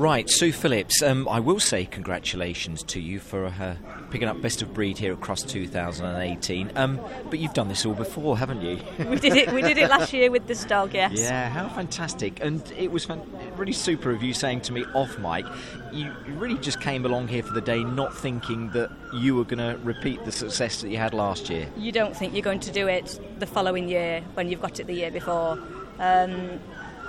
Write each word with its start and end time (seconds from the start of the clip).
Right, 0.00 0.30
Sue 0.30 0.50
Phillips, 0.50 1.02
um, 1.02 1.28
I 1.28 1.40
will 1.40 1.60
say 1.60 1.84
congratulations 1.84 2.82
to 2.84 2.98
you 2.98 3.20
for 3.20 3.44
uh, 3.44 3.76
picking 4.10 4.28
up 4.28 4.40
Best 4.40 4.62
of 4.62 4.72
Breed 4.72 4.96
here 4.96 5.12
across 5.12 5.42
2018. 5.42 6.72
Um, 6.74 6.98
but 7.28 7.38
you've 7.38 7.52
done 7.52 7.68
this 7.68 7.84
all 7.84 7.92
before, 7.92 8.38
haven't 8.38 8.62
you? 8.62 8.80
we 9.10 9.16
did 9.16 9.36
it. 9.36 9.52
We 9.52 9.60
did 9.60 9.76
it 9.76 9.90
last 9.90 10.14
year 10.14 10.30
with 10.30 10.46
this 10.46 10.64
dog. 10.64 10.94
Yes. 10.94 11.18
Yeah, 11.20 11.50
how 11.50 11.68
fantastic! 11.68 12.42
And 12.42 12.62
it 12.78 12.90
was 12.90 13.04
fan- 13.04 13.30
really 13.56 13.74
super 13.74 14.10
of 14.10 14.22
you 14.22 14.32
saying 14.32 14.62
to 14.62 14.72
me 14.72 14.86
off 14.94 15.18
mic, 15.18 15.44
you 15.92 16.10
really 16.28 16.56
just 16.56 16.80
came 16.80 17.04
along 17.04 17.28
here 17.28 17.42
for 17.42 17.52
the 17.52 17.60
day, 17.60 17.84
not 17.84 18.16
thinking 18.16 18.70
that 18.70 18.90
you 19.12 19.36
were 19.36 19.44
going 19.44 19.58
to 19.58 19.78
repeat 19.84 20.24
the 20.24 20.32
success 20.32 20.80
that 20.80 20.88
you 20.88 20.96
had 20.96 21.12
last 21.12 21.50
year. 21.50 21.68
You 21.76 21.92
don't 21.92 22.16
think 22.16 22.32
you're 22.32 22.40
going 22.40 22.60
to 22.60 22.72
do 22.72 22.88
it 22.88 23.20
the 23.38 23.46
following 23.46 23.86
year 23.86 24.22
when 24.32 24.48
you've 24.48 24.62
got 24.62 24.80
it 24.80 24.86
the 24.86 24.94
year 24.94 25.10
before. 25.10 25.58
Um, 25.98 26.58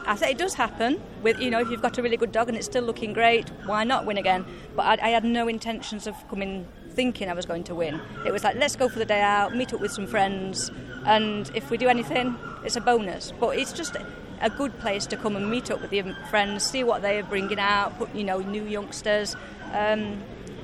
I 0.06 0.16
say 0.16 0.32
it 0.32 0.38
does 0.38 0.54
happen 0.54 1.02
with 1.22 1.40
you 1.40 1.50
know 1.52 1.60
if 1.60 1.70
you've 1.70 1.82
got 1.82 1.98
a 1.98 2.02
really 2.02 2.18
good 2.18 2.32
dog 2.32 2.50
and 2.50 2.58
it's 2.58 2.66
still 2.66 2.84
looking 2.84 3.14
great, 3.14 3.50
why 3.66 3.84
not 3.84 4.06
win 4.06 4.18
again? 4.18 4.46
But 4.76 5.02
I, 5.02 5.08
I, 5.08 5.10
had 5.10 5.24
no 5.24 5.48
intentions 5.48 6.08
of 6.08 6.16
coming 6.30 6.68
thinking 6.90 7.30
I 7.30 7.34
was 7.34 7.46
going 7.46 7.64
to 7.66 7.76
win. 7.76 8.02
It 8.26 8.32
was 8.32 8.44
like 8.44 8.56
let's 8.56 8.76
go 8.76 8.90
for 8.90 9.00
the 9.00 9.06
day 9.06 9.22
out, 9.22 9.56
meet 9.56 9.74
up 9.74 9.80
with 9.80 9.92
some 9.92 10.08
friends, 10.08 10.72
and 11.06 11.50
if 11.54 11.70
we 11.70 11.78
do 11.78 11.88
anything, 11.88 12.36
it's 12.64 12.76
a 12.76 12.82
bonus. 12.82 13.32
But 13.40 13.58
it's 13.58 13.74
just 13.74 13.96
a 14.42 14.50
good 14.50 14.78
place 14.80 15.06
to 15.08 15.18
come 15.18 15.36
and 15.36 15.50
meet 15.50 15.70
up 15.70 15.82
with 15.82 15.94
your 15.94 16.14
friends, 16.30 16.64
see 16.64 16.84
what 16.84 17.02
they 17.02 17.20
are 17.20 17.24
bringing 17.24 17.60
out, 17.60 17.98
put 17.98 18.14
you 18.16 18.24
know 18.24 18.40
new 18.40 18.64
youngsters. 18.64 19.36
Um, 19.74 20.22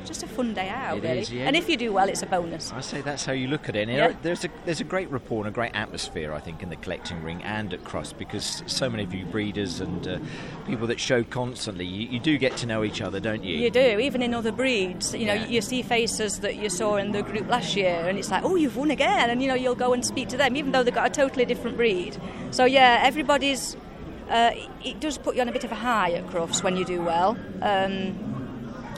just 0.07 0.23
a 0.23 0.27
fun 0.27 0.53
day 0.53 0.70
out, 0.70 0.97
it 0.97 1.03
really. 1.03 1.20
Is, 1.20 1.31
yeah. 1.31 1.45
And 1.45 1.55
if 1.55 1.70
you 1.70 1.77
do 1.77 1.91
well, 1.93 2.09
it's 2.09 2.21
a 2.21 2.25
bonus. 2.25 2.71
I 2.71 2.81
say 2.81 3.02
that's 3.02 3.25
how 3.25 3.34
you 3.34 3.48
look 3.48 3.70
at 3.70 3.75
it. 3.75 3.89
And 3.89 3.98
yeah. 3.98 4.13
There's 4.21 4.45
a 4.45 4.49
there's 4.65 4.81
a 4.81 4.85
great 4.85 5.09
rapport 5.11 5.39
and 5.45 5.49
a 5.49 5.52
great 5.52 5.73
atmosphere, 5.75 6.34
I 6.34 6.39
think, 6.39 6.63
in 6.63 6.70
the 6.70 6.75
collecting 6.77 7.21
ring 7.23 7.43
and 7.43 7.73
at 7.73 7.84
Crufts 7.84 8.17
because 8.17 8.63
so 8.65 8.89
many 8.89 9.03
of 9.03 9.13
you 9.13 9.25
breeders 9.25 9.81
and 9.81 10.07
uh, 10.07 10.20
people 10.65 10.88
that 10.88 10.99
show 10.99 11.23
constantly, 11.23 11.85
you, 11.85 12.07
you, 12.07 12.20
do 12.20 12.38
get 12.38 12.57
to 12.57 12.65
know 12.65 12.84
each 12.84 13.01
other, 13.01 13.20
don't 13.20 13.43
you? 13.43 13.57
You 13.57 13.70
do. 13.70 13.99
Even 13.99 14.21
in 14.21 14.34
other 14.34 14.51
breeds, 14.51 15.13
you 15.13 15.25
know, 15.25 15.34
yeah. 15.34 15.48
you 15.48 15.62
see 15.62 15.81
faces 15.81 16.39
that 16.39 16.55
you 16.55 16.70
saw 16.70 16.98
in 16.98 17.12
the 17.12 17.23
group 17.23 17.48
last 17.48 17.76
year, 17.76 18.07
and 18.07 18.17
it's 18.17 18.32
like, 18.32 18.43
oh, 18.43 18.55
you've 18.55 18.77
won 18.77 18.91
again, 18.91 19.29
and 19.29 19.41
you 19.41 19.48
know, 19.48 19.55
you'll 19.55 19.76
go 19.76 19.93
and 19.93 20.05
speak 20.05 20.29
to 20.29 20.37
them, 20.37 20.55
even 20.55 20.71
though 20.71 20.84
they've 20.84 20.93
got 20.93 21.07
a 21.07 21.10
totally 21.10 21.45
different 21.45 21.77
breed. 21.77 22.17
So 22.51 22.65
yeah, 22.65 23.01
everybody's. 23.04 23.76
Uh, 24.29 24.51
it 24.84 24.99
does 24.99 25.17
put 25.17 25.35
you 25.35 25.41
on 25.41 25.48
a 25.48 25.54
bit 25.54 25.63
of 25.63 25.71
a 25.71 25.76
high 25.76 26.12
at 26.12 26.27
Crufts 26.27 26.62
when 26.62 26.76
you 26.76 26.84
do 26.84 27.01
well. 27.01 27.37
Um, 27.62 28.37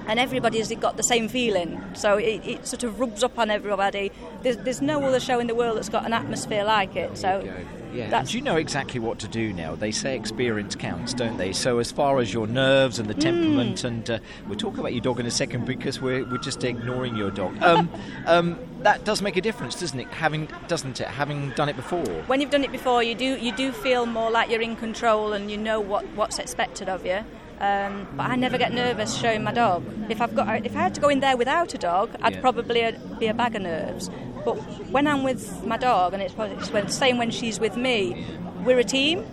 and 0.09 0.19
everybody's 0.19 0.73
got 0.75 0.97
the 0.97 1.03
same 1.03 1.27
feeling. 1.27 1.81
So 1.93 2.17
it, 2.17 2.41
it 2.45 2.67
sort 2.67 2.83
of 2.83 2.99
rubs 2.99 3.23
up 3.23 3.37
on 3.37 3.51
everybody. 3.51 4.11
There's, 4.41 4.57
there's, 4.57 4.81
no 4.81 5.03
other 5.03 5.19
show 5.19 5.39
in 5.39 5.45
the 5.45 5.53
world 5.53 5.77
that's 5.77 5.89
got 5.89 6.03
an 6.05 6.13
atmosphere 6.13 6.63
like 6.63 6.95
it. 6.95 7.15
So 7.15 7.47
yeah, 7.93 8.19
and 8.19 8.33
you 8.33 8.41
know 8.41 8.55
exactly 8.55 8.99
what 8.99 9.19
to 9.19 9.27
do 9.27 9.53
now. 9.53 9.75
They 9.75 9.91
say 9.91 10.15
experience 10.15 10.75
counts, 10.75 11.13
don't 11.13 11.37
they? 11.37 11.53
So 11.53 11.77
as 11.77 11.91
far 11.91 12.19
as 12.19 12.33
your 12.33 12.47
nerves 12.47 12.97
and 12.97 13.07
the 13.07 13.13
temperament, 13.13 13.77
mm. 13.77 13.85
and 13.85 14.09
uh, 14.09 14.19
we'll 14.47 14.57
talk 14.57 14.77
about 14.79 14.93
your 14.93 15.01
dog 15.01 15.19
in 15.19 15.25
a 15.27 15.31
second 15.31 15.65
because 15.65 16.01
we're, 16.01 16.25
we're 16.25 16.37
just 16.37 16.63
ignoring 16.63 17.15
your 17.15 17.29
dog. 17.29 17.61
Um, 17.61 17.89
um, 18.25 18.59
that 18.81 19.05
does 19.05 19.21
make 19.21 19.37
a 19.37 19.41
difference, 19.41 19.79
doesn't 19.79 19.99
it? 19.99 20.07
Having 20.07 20.49
doesn't 20.67 21.01
it? 21.01 21.07
Having 21.07 21.51
done 21.51 21.69
it 21.69 21.75
before. 21.75 22.05
When 22.27 22.41
you've 22.41 22.51
done 22.51 22.63
it 22.63 22.71
before, 22.71 23.03
you 23.03 23.13
do 23.13 23.37
you 23.37 23.51
do 23.51 23.71
feel 23.71 24.05
more 24.07 24.31
like 24.31 24.49
you're 24.49 24.61
in 24.61 24.75
control 24.75 25.33
and 25.33 25.51
you 25.51 25.57
know 25.57 25.79
what, 25.79 26.05
what's 26.15 26.39
expected 26.39 26.89
of 26.89 27.05
you. 27.05 27.23
Um, 27.59 28.07
but 28.15 28.29
I 28.29 28.35
never 28.35 28.57
get 28.57 28.73
nervous 28.73 29.15
showing 29.17 29.43
my 29.43 29.51
dog. 29.51 29.83
If 30.09 30.21
I've 30.21 30.33
got, 30.33 30.65
if 30.65 30.75
I 30.75 30.81
had 30.81 30.95
to 30.95 31.01
go 31.01 31.09
in 31.09 31.19
there 31.19 31.35
without 31.35 31.73
a 31.73 31.77
dog, 31.77 32.15
I'd 32.21 32.35
yeah. 32.35 32.41
probably 32.41 32.95
be 33.19 33.27
a 33.27 33.33
bag 33.33 33.55
of 33.55 33.63
nerves. 33.63 34.09
But 34.45 34.55
when 34.89 35.07
I'm 35.07 35.23
with 35.23 35.65
my 35.65 35.75
dog, 35.75 36.13
and 36.13 36.23
it's, 36.23 36.33
it's 36.37 36.69
the 36.69 36.87
same 36.87 37.17
when 37.17 37.31
she's 37.31 37.59
with 37.59 37.75
me, 37.75 38.25
we're 38.63 38.79
a 38.79 38.83
team. 38.85 39.25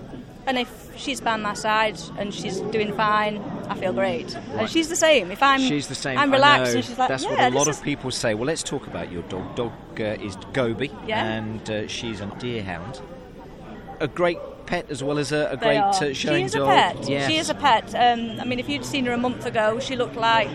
And 0.48 0.58
if 0.58 0.90
she's 0.96 1.20
by 1.20 1.36
my 1.36 1.54
side 1.54 1.98
and 2.18 2.32
she's 2.32 2.60
doing 2.60 2.94
fine, 2.94 3.38
I 3.68 3.74
feel 3.74 3.92
great. 3.92 4.32
Right. 4.34 4.60
And 4.60 4.70
she's 4.70 4.88
the 4.88 4.96
same. 4.96 5.32
If 5.32 5.42
I'm, 5.42 5.60
she's 5.60 5.88
the 5.88 5.94
same. 5.94 6.18
I'm 6.18 6.30
relaxed, 6.30 6.74
and 6.74 6.84
she's 6.84 6.98
like, 6.98 7.08
that's 7.08 7.24
yeah, 7.24 7.30
what 7.30 7.52
a 7.52 7.56
lot 7.56 7.68
is... 7.68 7.78
of 7.78 7.84
people 7.84 8.12
say. 8.12 8.34
Well, 8.34 8.46
let's 8.46 8.62
talk 8.62 8.86
about 8.86 9.10
your 9.10 9.22
dog. 9.24 9.56
Dog 9.56 9.72
uh, 9.98 10.04
is 10.20 10.36
Gobi, 10.52 10.92
yeah. 11.06 11.24
and 11.24 11.68
uh, 11.68 11.88
she's 11.88 12.20
a 12.20 12.26
deerhound. 12.26 13.02
A 13.98 14.06
great 14.06 14.38
pet 14.66 14.90
as 14.90 15.02
well 15.02 15.18
as 15.18 15.32
a, 15.32 15.48
a 15.52 15.56
great 15.56 15.78
uh, 15.78 16.12
showing 16.12 16.40
She 16.40 16.44
is 16.44 16.52
dog. 16.52 16.62
a 16.62 16.66
pet. 16.66 17.08
Yes. 17.08 17.30
She 17.30 17.36
is 17.38 17.50
a 17.50 17.54
pet. 17.54 17.94
Um, 17.94 18.40
I 18.40 18.44
mean, 18.44 18.58
if 18.58 18.68
you'd 18.68 18.84
seen 18.84 19.06
her 19.06 19.12
a 19.12 19.18
month 19.18 19.46
ago, 19.46 19.78
she 19.78 19.96
looked 19.96 20.16
like 20.16 20.48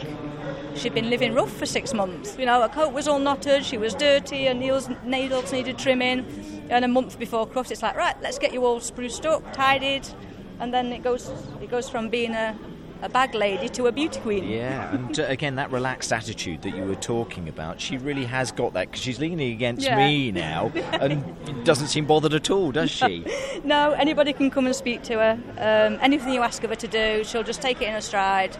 she'd 0.75 0.93
been 0.93 1.09
living 1.09 1.33
rough 1.33 1.51
for 1.51 1.65
six 1.65 1.93
months. 1.93 2.37
You 2.37 2.45
know, 2.45 2.61
her 2.61 2.69
coat 2.69 2.93
was 2.93 3.07
all 3.07 3.19
knotted, 3.19 3.65
she 3.65 3.77
was 3.77 3.93
dirty, 3.93 4.45
her 4.45 4.53
nails, 4.53 4.89
nails 5.03 5.51
needed 5.51 5.77
trimming. 5.77 6.25
And 6.69 6.85
a 6.85 6.87
month 6.87 7.19
before 7.19 7.47
Crufts, 7.47 7.71
it's 7.71 7.81
like, 7.83 7.95
right, 7.95 8.15
let's 8.21 8.37
get 8.39 8.53
you 8.53 8.65
all 8.65 8.79
spruced 8.79 9.25
up, 9.25 9.53
tidied, 9.53 10.07
and 10.59 10.73
then 10.73 10.93
it 10.93 11.03
goes 11.03 11.29
it 11.61 11.69
goes 11.69 11.89
from 11.89 12.09
being 12.09 12.31
a, 12.33 12.57
a 13.01 13.09
bag 13.09 13.33
lady 13.33 13.67
to 13.69 13.87
a 13.87 13.91
beauty 13.91 14.19
queen. 14.19 14.47
Yeah, 14.47 14.93
and 14.93 15.19
uh, 15.19 15.23
again, 15.27 15.55
that 15.55 15.71
relaxed 15.71 16.13
attitude 16.13 16.61
that 16.61 16.75
you 16.75 16.83
were 16.83 16.95
talking 16.95 17.47
about, 17.49 17.81
she 17.81 17.97
really 17.97 18.25
has 18.25 18.51
got 18.51 18.73
that 18.73 18.89
because 18.89 19.01
she's 19.01 19.19
leaning 19.19 19.51
against 19.53 19.85
Yeah. 19.85 19.97
me 19.97 20.31
now 20.31 20.71
and 20.99 21.23
doesn't 21.65 21.87
seem 21.87 22.05
bothered 22.05 22.33
at 22.33 22.49
all, 22.49 22.71
does 22.71 22.91
she? 22.91 23.25
No, 23.63 23.91
anybody 23.91 24.33
can 24.33 24.49
come 24.49 24.65
and 24.65 24.75
speak 24.75 25.03
to 25.03 25.13
her. 25.15 25.31
Um, 25.59 25.99
anything 26.01 26.33
you 26.33 26.41
ask 26.41 26.63
of 26.63 26.69
her 26.71 26.75
to 26.77 26.87
do, 26.87 27.23
she'll 27.23 27.43
just 27.43 27.61
take 27.61 27.79
it 27.81 27.85
in 27.87 27.93
her 27.93 28.01
stride. 28.01 28.57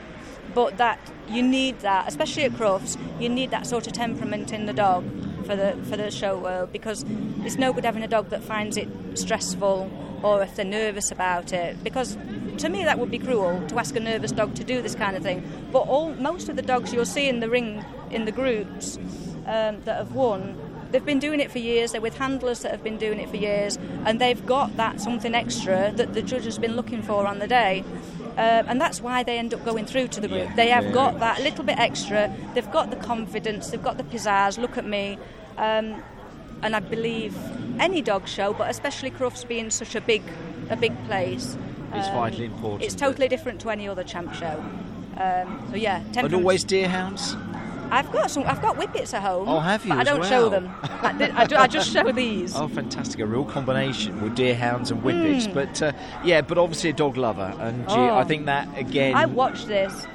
But 0.53 0.77
that 0.77 0.99
you 1.29 1.41
need 1.41 1.79
that, 1.79 2.07
especially 2.07 2.43
at 2.43 2.51
Crufts, 2.51 2.97
you 3.19 3.29
need 3.29 3.51
that 3.51 3.65
sort 3.65 3.87
of 3.87 3.93
temperament 3.93 4.51
in 4.51 4.65
the 4.65 4.73
dog 4.73 5.03
for 5.45 5.55
the 5.55 5.77
for 5.89 5.95
the 5.97 6.11
show 6.11 6.37
world 6.37 6.71
because 6.73 7.03
it's 7.45 7.55
no 7.57 7.71
good 7.73 7.85
having 7.85 8.03
a 8.03 8.07
dog 8.07 8.29
that 8.29 8.43
finds 8.43 8.75
it 8.77 8.87
stressful 9.15 9.89
or 10.23 10.43
if 10.43 10.55
they're 10.55 10.65
nervous 10.65 11.09
about 11.09 11.53
it. 11.53 11.81
Because 11.83 12.17
to 12.61 12.69
me 12.69 12.83
that 12.83 12.97
would 12.99 13.11
be 13.11 13.19
cruel 13.19 13.61
to 13.67 13.79
ask 13.79 13.95
a 13.95 13.99
nervous 13.99 14.31
dog 14.31 14.55
to 14.55 14.63
do 14.63 14.81
this 14.81 14.95
kind 14.95 15.15
of 15.17 15.23
thing. 15.23 15.43
But 15.71 15.81
all 15.81 16.13
most 16.15 16.49
of 16.49 16.55
the 16.55 16.61
dogs 16.61 16.93
you'll 16.93 17.05
see 17.05 17.27
in 17.27 17.39
the 17.39 17.49
ring 17.49 17.83
in 18.09 18.25
the 18.25 18.31
groups 18.31 18.97
um, 19.45 19.81
that 19.81 19.97
have 19.97 20.13
won 20.13 20.57
they've 20.91 21.05
been 21.05 21.19
doing 21.19 21.39
it 21.39 21.51
for 21.51 21.59
years. 21.59 21.93
They're 21.93 22.01
with 22.01 22.17
handlers 22.17 22.59
that 22.59 22.71
have 22.71 22.83
been 22.83 22.97
doing 22.97 23.19
it 23.19 23.29
for 23.29 23.37
years, 23.37 23.77
and 24.05 24.19
they've 24.19 24.45
got 24.45 24.75
that 24.77 25.01
something 25.01 25.33
extra 25.33 25.91
that 25.95 26.13
the 26.13 26.21
judge 26.21 26.45
has 26.45 26.59
been 26.59 26.75
looking 26.75 27.01
for 27.01 27.25
on 27.25 27.39
the 27.39 27.47
day. 27.47 27.83
Uh, 28.37 28.63
and 28.67 28.79
that's 28.79 29.01
why 29.01 29.23
they 29.23 29.37
end 29.37 29.53
up 29.53 29.63
going 29.65 29.85
through 29.85 30.07
to 30.09 30.21
the 30.21 30.27
group. 30.27 30.49
Yeah, 30.49 30.55
they 30.55 30.69
have 30.69 30.83
very 30.83 30.95
got 30.95 31.19
that 31.19 31.41
little 31.41 31.63
bit 31.63 31.77
extra. 31.79 32.33
They've 32.53 32.71
got 32.71 32.89
the 32.89 32.95
confidence. 32.95 33.69
They've 33.69 33.83
got 33.83 33.97
the 33.97 34.03
pizzazz. 34.03 34.57
Look 34.57 34.77
at 34.77 34.85
me. 34.85 35.17
Um, 35.57 36.01
and 36.63 36.75
I 36.75 36.79
believe 36.79 37.35
any 37.79 38.01
dog 38.01 38.27
show, 38.27 38.53
but 38.53 38.69
especially 38.69 39.11
Crufts 39.11 39.47
being 39.47 39.69
such 39.69 39.95
a 39.95 40.01
big, 40.01 40.21
a 40.69 40.75
big 40.75 40.93
place, 41.07 41.57
It's 41.93 42.07
um, 42.07 42.15
vitally 42.15 42.45
important. 42.45 42.83
It's 42.83 42.95
totally 42.95 43.27
different 43.27 43.59
to 43.61 43.69
any 43.69 43.87
other 43.87 44.03
champ 44.03 44.33
show. 44.33 44.63
Um, 45.17 45.67
so 45.69 45.75
yeah, 45.75 46.03
But 46.13 46.33
always 46.33 46.63
deerhounds? 46.65 47.35
I've 47.91 48.09
got 48.13 48.31
some. 48.31 48.43
I've 48.47 48.61
got 48.61 48.77
whippets 48.77 49.13
at 49.13 49.21
home. 49.21 49.49
Oh, 49.49 49.59
have 49.59 49.83
you 49.83 49.89
But 49.89 49.97
I 49.99 50.03
don't 50.05 50.21
well? 50.21 50.29
show 50.29 50.49
them. 50.49 50.73
I, 50.81 51.11
did- 51.11 51.31
I 51.31 51.45
do- 51.45 51.55
I 51.57 51.67
just 51.67 51.91
show 51.91 52.09
these. 52.13 52.55
Oh, 52.55 52.69
fantastic! 52.69 53.19
A 53.19 53.25
real 53.25 53.43
combination 53.43 54.21
with 54.21 54.37
deerhounds 54.37 54.91
and 54.91 55.01
whippets. 55.03 55.45
Hmm. 55.47 55.53
But 55.53 55.81
uh, 55.81 55.91
yeah, 56.23 56.39
but 56.39 56.57
obviously 56.57 56.91
a 56.91 56.93
dog 56.93 57.17
lover, 57.17 57.53
and 57.59 57.83
Oh. 57.89 58.15
I 58.15 58.23
think 58.23 58.45
that 58.45 58.69
again. 58.77 59.13
I 59.15 59.25
watched 59.25 59.67
this 59.67 60.07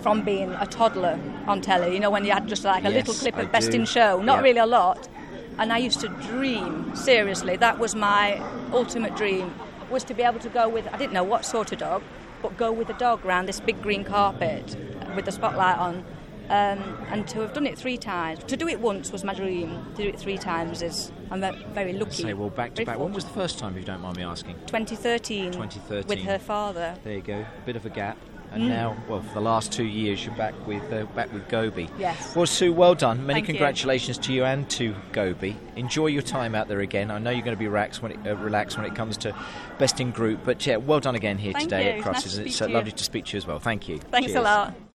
from 0.00 0.22
being 0.22 0.52
a 0.52 0.66
toddler 0.66 1.18
on 1.48 1.60
telly. 1.60 1.92
You 1.92 1.98
know, 1.98 2.08
when 2.10 2.24
you 2.24 2.30
had 2.30 2.46
just 2.46 2.62
like 2.64 2.84
a 2.84 2.88
little 2.88 3.12
Yes, 3.12 3.20
clip 3.22 3.36
I 3.36 3.40
of 3.42 3.52
Best 3.52 3.72
do. 3.72 3.78
in 3.80 3.84
Show, 3.84 4.22
not 4.22 4.36
Yeah. 4.36 4.42
really 4.42 4.60
a 4.60 4.66
lot. 4.66 5.08
And 5.58 5.72
I 5.72 5.78
used 5.78 5.98
to 6.02 6.08
dream, 6.30 6.94
seriously, 6.94 7.56
that 7.56 7.80
was 7.80 7.96
my 7.96 8.40
ultimate 8.72 9.16
dream, 9.16 9.52
was 9.90 10.04
to 10.04 10.14
be 10.14 10.22
able 10.22 10.40
to 10.40 10.48
go 10.48 10.68
with, 10.68 10.86
I 10.92 10.96
didn't 10.98 11.12
know 11.12 11.24
what 11.24 11.44
sort 11.44 11.72
of 11.72 11.78
dog, 11.78 12.02
but 12.42 12.56
go 12.56 12.72
with 12.72 12.88
a 12.90 12.94
dog 12.94 13.24
around 13.24 13.46
this 13.46 13.60
big 13.60 13.82
green 13.82 14.04
carpet 14.04 14.76
with 15.14 15.24
the 15.24 15.32
spotlight 15.32 15.78
on. 15.78 16.04
Um, 16.50 16.96
and 17.10 17.28
to 17.28 17.40
have 17.40 17.52
done 17.52 17.66
it 17.66 17.76
three 17.76 17.98
times, 17.98 18.42
to 18.44 18.56
do 18.56 18.68
it 18.68 18.80
once 18.80 19.12
was 19.12 19.22
my 19.22 19.34
dream. 19.34 19.84
To 19.96 20.02
do 20.02 20.08
it 20.08 20.18
three 20.18 20.38
times 20.38 20.80
is, 20.80 21.12
I'm 21.30 21.40
very 21.74 21.92
lucky. 21.92 22.22
Say, 22.22 22.32
well, 22.32 22.48
back 22.48 22.70
to 22.70 22.76
Very 22.76 22.86
back. 22.86 22.98
When 22.98 23.12
was 23.12 23.24
the 23.24 23.30
first 23.30 23.58
time, 23.58 23.72
if 23.74 23.80
you 23.80 23.84
don't 23.84 24.00
mind 24.00 24.16
me 24.16 24.22
asking? 24.22 24.54
2013, 24.66 25.52
2013. 25.52 26.08
with 26.08 26.26
her 26.26 26.38
father. 26.38 26.96
There 27.04 27.12
you 27.12 27.20
go, 27.20 27.40
a 27.40 27.66
bit 27.66 27.76
of 27.76 27.84
a 27.84 27.90
gap. 27.90 28.16
And 28.52 28.62
Mm. 28.62 28.68
now, 28.68 28.96
well, 29.08 29.20
for 29.20 29.34
the 29.34 29.40
last 29.42 29.72
two 29.72 29.84
years, 29.84 30.24
you're 30.24 30.34
back 30.34 30.54
with 30.66 30.82
uh, 30.92 31.04
back 31.14 31.32
with 31.32 31.46
Gobi. 31.48 31.88
Yes. 31.98 32.34
Well, 32.34 32.46
Sue, 32.46 32.72
well 32.72 32.94
done. 32.94 33.18
Many 33.26 33.38
Thank 33.40 33.48
you. 33.48 33.54
congratulations 33.54 34.16
to 34.18 34.32
you 34.32 34.44
and 34.44 34.68
to 34.70 34.94
Gobi. 35.12 35.56
Enjoy 35.76 36.06
your 36.06 36.22
time 36.22 36.54
out 36.54 36.66
there 36.68 36.80
again. 36.80 37.10
I 37.10 37.18
know 37.18 37.30
you're 37.30 37.42
going 37.44 37.56
to 37.56 37.58
be 37.60 37.68
relaxed 37.68 38.02
when 38.02 38.12
it, 38.12 38.18
uh, 38.26 38.36
relaxed 38.36 38.78
when 38.78 38.86
it 38.86 38.94
comes 38.94 39.16
to 39.18 39.34
best 39.78 40.00
in 40.00 40.12
group, 40.12 40.40
but 40.44 40.66
yeah, 40.66 40.76
well 40.76 40.98
done 41.00 41.14
again 41.14 41.36
here 41.36 41.52
Thank 41.52 41.64
today 41.68 41.84
you. 41.84 41.90
at 41.90 41.96
It's 41.96 42.04
Crosses. 42.04 42.24
nice 42.38 42.44
to 42.44 42.48
it's 42.48 42.62
uh, 42.62 42.68
lovely 42.68 42.92
to 42.92 43.04
speak 43.04 43.26
to 43.26 43.32
you 43.34 43.36
as 43.38 43.46
well. 43.46 43.58
Thank 43.58 43.86
you. 43.86 43.98
Thanks 43.98 44.34
a 44.34 44.40
lot. 44.40 44.74